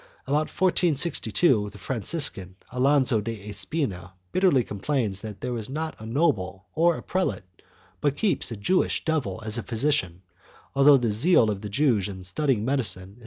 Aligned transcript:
About 0.25 0.49
1462, 0.49 1.69
the 1.69 1.77
Franciscan, 1.77 2.55
Alonso 2.71 3.21
de 3.21 3.37
Espina, 3.51 4.13
bitterly 4.31 4.63
complains 4.63 5.21
that 5.21 5.41
there 5.41 5.55
is 5.55 5.69
not 5.69 5.93
a 5.99 6.07
noble 6.07 6.65
or 6.73 6.97
a 6.97 7.03
prelate 7.03 7.43
but 8.01 8.17
keeps 8.17 8.49
a 8.49 8.57
Jewish 8.57 9.05
devil 9.05 9.43
as 9.45 9.59
a 9.59 9.61
physician, 9.61 10.23
although 10.73 10.97
the 10.97 11.11
zeal 11.11 11.51
of 11.51 11.61
the 11.61 11.69
Jews 11.69 12.07
in 12.09 12.23
studying 12.23 12.65
medicine 12.65 13.17
is.' 13.17 13.19